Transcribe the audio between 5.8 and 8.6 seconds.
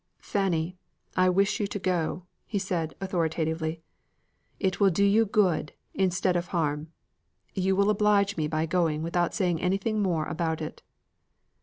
instead of harm. You will oblige me